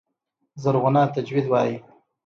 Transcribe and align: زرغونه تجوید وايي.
زرغونه 0.63 1.03
تجوید 1.15 1.45
وايي. 1.51 1.75